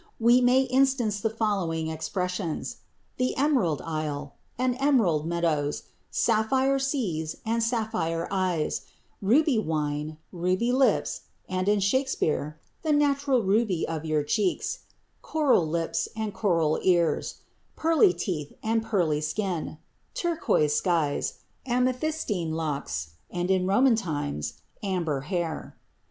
We 0.19 0.41
may 0.41 0.61
instance 0.63 1.19
the 1.19 1.29
following 1.29 1.85
expressions: 1.87 2.77
the 3.17 3.37
"Emerald 3.37 3.83
Isle" 3.83 4.33
and 4.57 4.75
"emerald 4.79 5.27
meadows"; 5.27 5.83
"sapphire 6.09 6.79
seas" 6.79 7.37
and 7.45 7.61
"sapphire 7.61 8.27
eyes"; 8.31 8.81
"ruby 9.21 9.59
wine," 9.59 10.17
"ruby 10.31 10.71
lips," 10.71 11.21
and, 11.47 11.69
in 11.69 11.81
Shakespeare, 11.81 12.59
"the 12.81 12.91
natural 12.91 13.43
ruby 13.43 13.87
of 13.87 14.03
your 14.03 14.23
cheeks"; 14.23 14.79
"coral 15.21 15.67
lips" 15.67 16.09
and 16.15 16.33
"coral 16.33 16.79
ears"; 16.81 17.41
"pearly 17.75 18.11
teeth" 18.11 18.53
and 18.63 18.81
"pearly 18.83 19.21
skin"; 19.21 19.77
"turquoise 20.15 20.73
skies"; 20.75 21.41
"amethystine 21.67 22.53
locks" 22.53 23.11
and, 23.29 23.51
in 23.51 23.67
Roman 23.67 23.95
times, 23.95 24.61
"amber 24.81 25.21
hair." 25.21 25.77